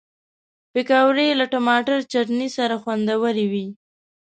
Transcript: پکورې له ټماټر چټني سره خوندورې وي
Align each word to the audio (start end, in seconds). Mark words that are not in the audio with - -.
پکورې 0.71 1.27
له 1.39 1.45
ټماټر 1.51 1.99
چټني 2.11 2.47
سره 2.57 2.75
خوندورې 2.81 3.45
وي 3.51 3.67